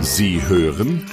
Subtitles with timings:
[0.00, 1.04] Sie hören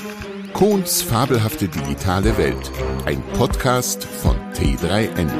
[0.53, 2.71] Kohns fabelhafte digitale Welt,
[3.05, 5.31] ein Podcast von T3N.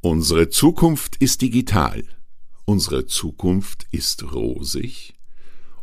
[0.00, 2.04] Unsere Zukunft ist digital.
[2.64, 5.14] Unsere Zukunft ist rosig.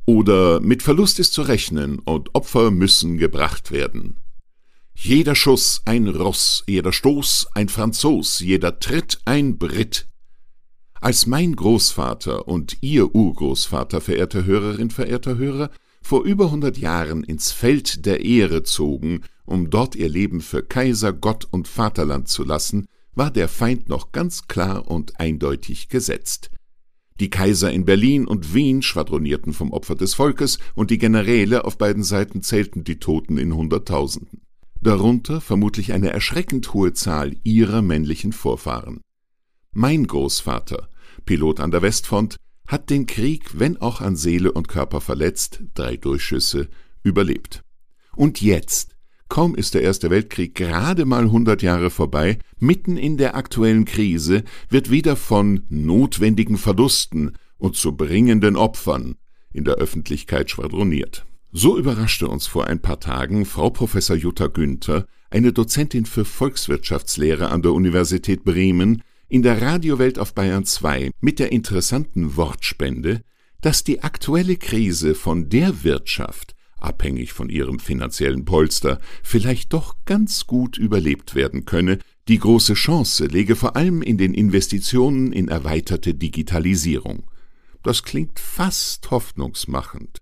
[0.06, 4.22] Oder mit Verlust ist zu rechnen und Opfer müssen gebracht werden.
[4.96, 10.08] Jeder Schuss ein Ross, jeder Stoß ein Franzos, jeder Tritt ein Brit.
[11.02, 15.72] Als mein Großvater und Ihr Urgroßvater, verehrte Hörerin, verehrter Hörer,
[16.04, 21.12] vor über hundert Jahren ins Feld der Ehre zogen, um dort ihr Leben für Kaiser,
[21.12, 26.52] Gott und Vaterland zu lassen, war der Feind noch ganz klar und eindeutig gesetzt.
[27.20, 31.80] Die Kaiser in Berlin und Wien schwadronierten vom Opfer des Volkes, und die Generäle auf
[31.80, 34.42] beiden Seiten zählten die Toten in Hunderttausenden.
[34.82, 39.02] Darunter vermutlich eine erschreckend hohe Zahl ihrer männlichen Vorfahren.
[39.74, 40.90] Mein Großvater,
[41.26, 45.98] Pilot an der Westfront, hat den Krieg, wenn auch an Seele und Körper verletzt, drei
[45.98, 46.70] Durchschüsse,
[47.04, 47.64] überlebt.
[48.16, 48.96] Und jetzt,
[49.30, 54.44] kaum ist der Erste Weltkrieg gerade mal hundert Jahre vorbei, mitten in der aktuellen Krise
[54.70, 59.16] wird wieder von notwendigen Verlusten und zu bringenden Opfern
[59.54, 61.26] in der Öffentlichkeit schwadroniert.
[61.52, 67.50] So überraschte uns vor ein paar Tagen Frau Professor Jutta Günther, eine Dozentin für Volkswirtschaftslehre
[67.50, 73.22] an der Universität Bremen, in der Radiowelt auf Bayern 2 mit der interessanten Wortspende,
[73.62, 80.48] dass die aktuelle Krise von der Wirtschaft, abhängig von ihrem finanziellen Polster, vielleicht doch ganz
[80.48, 86.14] gut überlebt werden könne, die große Chance läge vor allem in den Investitionen in erweiterte
[86.14, 87.24] Digitalisierung.
[87.84, 90.18] Das klingt fast hoffnungsmachend.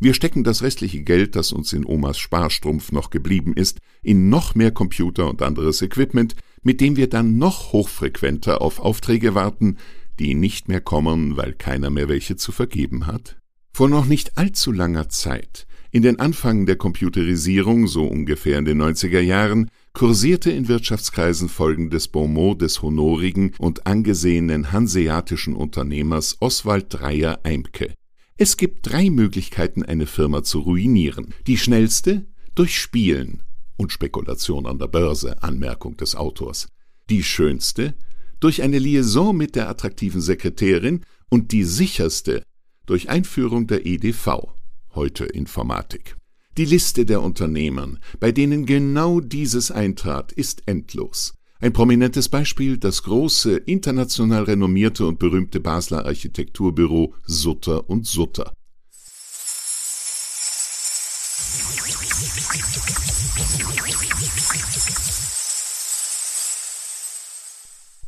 [0.00, 4.56] Wir stecken das restliche Geld, das uns in Omas Sparstrumpf noch geblieben ist, in noch
[4.56, 9.76] mehr Computer und anderes Equipment, mit dem wir dann noch hochfrequenter auf Aufträge warten,
[10.18, 13.36] die nicht mehr kommen, weil keiner mehr welche zu vergeben hat?
[13.72, 18.82] Vor noch nicht allzu langer Zeit, in den Anfang der Computerisierung, so ungefähr in den
[18.82, 27.40] 90er Jahren, kursierte in Wirtschaftskreisen folgendes Bonmot des honorigen und angesehenen hanseatischen Unternehmers Oswald Dreyer
[27.42, 27.94] Eimke.
[28.36, 31.34] Es gibt drei Möglichkeiten, eine Firma zu ruinieren.
[31.46, 33.42] Die schnellste durch Spielen,
[33.78, 36.68] und Spekulation an der Börse, Anmerkung des Autors.
[37.08, 37.94] Die schönste
[38.40, 42.42] durch eine Liaison mit der attraktiven Sekretärin und die sicherste
[42.84, 44.48] durch Einführung der EDV,
[44.94, 46.16] heute Informatik.
[46.58, 51.34] Die Liste der Unternehmen, bei denen genau dieses eintrat, ist endlos.
[51.60, 58.52] Ein prominentes Beispiel das große, international renommierte und berühmte Basler Architekturbüro Sutter und Sutter.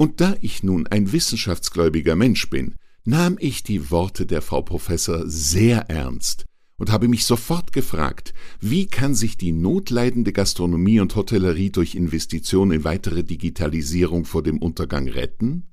[0.00, 5.28] Und da ich nun ein wissenschaftsgläubiger Mensch bin, nahm ich die Worte der Frau Professor
[5.28, 6.46] sehr ernst
[6.78, 12.72] und habe mich sofort gefragt, wie kann sich die notleidende Gastronomie und Hotellerie durch Investitionen
[12.72, 15.68] in weitere Digitalisierung vor dem Untergang retten?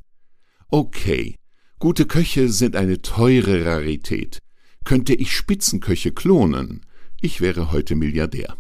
[0.68, 1.36] Okay,
[1.80, 4.40] gute Köche sind eine teure Rarität.
[4.84, 6.86] Könnte ich Spitzenköche klonen,
[7.22, 8.58] ich wäre heute Milliardär.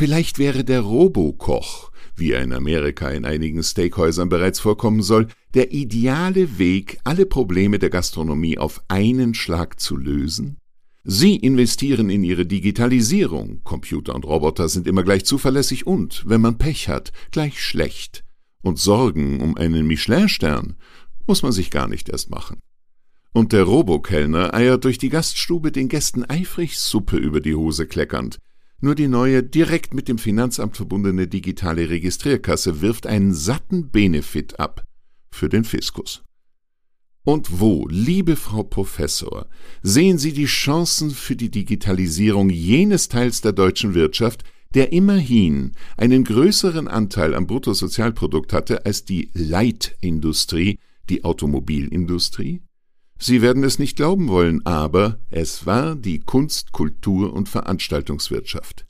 [0.00, 5.72] Vielleicht wäre der Robokoch wie er in Amerika in einigen Steakhäusern bereits vorkommen soll, der
[5.72, 10.56] ideale Weg, alle Probleme der Gastronomie auf einen Schlag zu lösen?
[11.04, 13.60] Sie investieren in ihre Digitalisierung.
[13.62, 18.24] Computer und Roboter sind immer gleich zuverlässig und, wenn man Pech hat, gleich schlecht.
[18.62, 20.76] Und Sorgen um einen Michelin-Stern
[21.26, 22.58] muss man sich gar nicht erst machen.
[23.32, 28.38] Und der Robokellner eiert durch die Gaststube den Gästen eifrig Suppe über die Hose kleckernd,
[28.80, 34.84] nur die neue, direkt mit dem Finanzamt verbundene digitale Registrierkasse wirft einen satten Benefit ab
[35.30, 36.22] für den Fiskus.
[37.22, 39.46] Und wo, liebe Frau Professor,
[39.82, 44.42] sehen Sie die Chancen für die Digitalisierung jenes Teils der deutschen Wirtschaft,
[44.74, 50.78] der immerhin einen größeren Anteil am Bruttosozialprodukt hatte als die Leitindustrie,
[51.10, 52.62] die Automobilindustrie?
[53.22, 58.86] Sie werden es nicht glauben wollen, aber es war die Kunst, Kultur und Veranstaltungswirtschaft.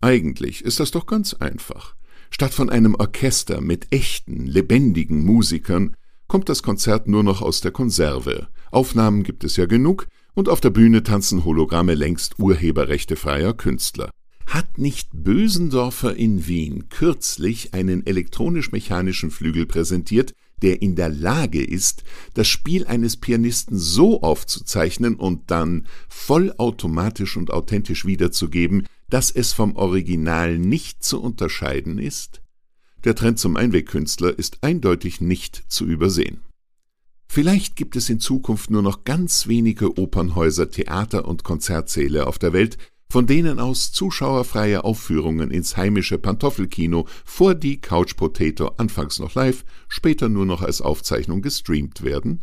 [0.00, 1.96] Eigentlich ist das doch ganz einfach.
[2.30, 5.96] Statt von einem Orchester mit echten, lebendigen Musikern
[6.28, 8.46] kommt das Konzert nur noch aus der Konserve.
[8.70, 14.10] Aufnahmen gibt es ja genug, und auf der Bühne tanzen Hologramme längst urheberrechtefreier Künstler.
[14.46, 20.32] Hat nicht Bösendorfer in Wien kürzlich einen elektronisch-mechanischen Flügel präsentiert,
[20.62, 22.04] der in der Lage ist,
[22.34, 29.76] das Spiel eines Pianisten so aufzuzeichnen und dann vollautomatisch und authentisch wiederzugeben, dass es vom
[29.76, 32.40] Original nicht zu unterscheiden ist?
[33.04, 36.40] Der Trend zum Einwegkünstler ist eindeutig nicht zu übersehen.
[37.26, 42.52] Vielleicht gibt es in Zukunft nur noch ganz wenige Opernhäuser, Theater und Konzertsäle auf der
[42.52, 42.78] Welt,
[43.14, 49.64] von denen aus zuschauerfreie Aufführungen ins heimische Pantoffelkino vor die Couch Potato anfangs noch live,
[49.86, 52.42] später nur noch als Aufzeichnung gestreamt werden?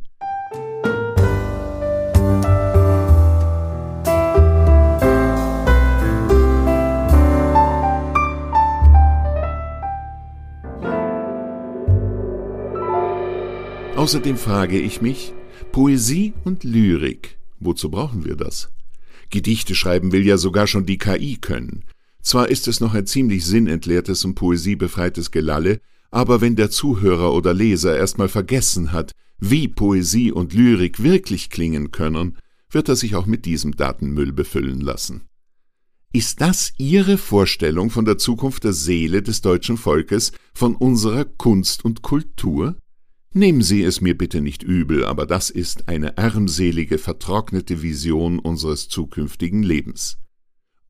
[13.98, 15.34] Außerdem frage ich mich,
[15.74, 18.72] Poesie und Lyrik, wozu brauchen wir das?
[19.32, 21.84] Gedichte schreiben will ja sogar schon die KI können.
[22.22, 25.82] Zwar ist es noch ein ziemlich sinnentleertes und poesiebefreites Gelalle,
[26.12, 31.92] aber wenn der Zuhörer oder Leser erstmal vergessen hat, wie Poesie und Lyrik wirklich klingen
[31.92, 32.38] können,
[32.70, 35.24] wird er sich auch mit diesem Datenmüll befüllen lassen.
[36.14, 41.86] Ist das Ihre Vorstellung von der Zukunft der Seele des deutschen Volkes, von unserer Kunst
[41.86, 42.76] und Kultur?
[43.34, 48.90] Nehmen Sie es mir bitte nicht übel, aber das ist eine armselige, vertrocknete Vision unseres
[48.90, 50.18] zukünftigen Lebens.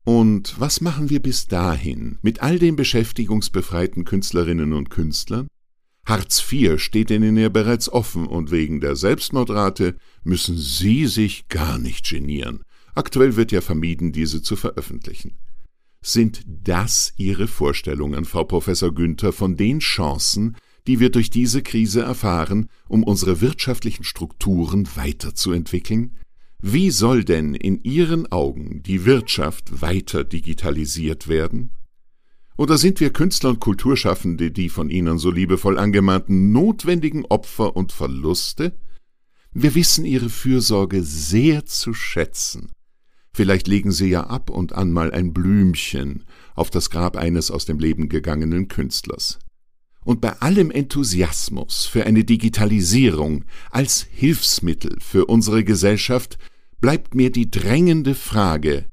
[0.04, 5.46] Und was machen wir bis dahin mit all den beschäftigungsbefreiten Künstlerinnen und Künstlern?
[6.04, 11.78] Hartz IV steht Ihnen ja bereits offen und wegen der Selbstmordrate müssen Sie sich gar
[11.78, 12.64] nicht genieren.
[12.96, 15.38] Aktuell wird ja vermieden, diese zu veröffentlichen.
[16.00, 20.56] Sind das Ihre Vorstellungen, Frau Professor Günther, von den Chancen,
[20.86, 26.16] die wir durch diese Krise erfahren, um unsere wirtschaftlichen Strukturen weiterzuentwickeln?
[26.60, 31.70] Wie soll denn in Ihren Augen die Wirtschaft weiter digitalisiert werden?
[32.56, 37.92] Oder sind wir Künstler und Kulturschaffende die von Ihnen so liebevoll angemahnten notwendigen Opfer und
[37.92, 38.78] Verluste?
[39.52, 42.70] Wir wissen Ihre Fürsorge sehr zu schätzen.
[43.34, 46.24] Vielleicht legen Sie ja ab und an mal ein Blümchen
[46.54, 49.38] auf das Grab eines aus dem Leben gegangenen Künstlers.
[50.04, 56.38] Und bei allem Enthusiasmus für eine Digitalisierung als Hilfsmittel für unsere Gesellschaft
[56.80, 58.86] bleibt mir die drängende Frage,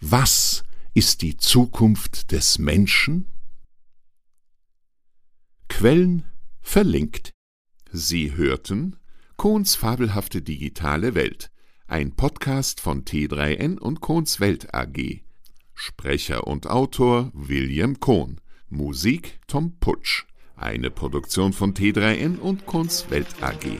[0.00, 0.62] was
[0.94, 3.26] ist die Zukunft des Menschen?
[5.68, 6.24] Quellen
[6.60, 7.32] verlinkt.
[7.92, 8.96] Sie hörten
[9.36, 11.50] Kohns fabelhafte digitale Welt,
[11.86, 15.20] ein Podcast von T3N und Kohns Welt AG.
[15.74, 18.40] Sprecher und Autor William Kohn.
[18.68, 20.26] Musik Tom Putsch.
[20.60, 23.78] Eine Produktion von T3N und Kunstwelt AG.